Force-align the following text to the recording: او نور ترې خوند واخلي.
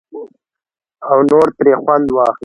او 1.09 1.17
نور 1.29 1.47
ترې 1.57 1.73
خوند 1.81 2.07
واخلي. 2.15 2.35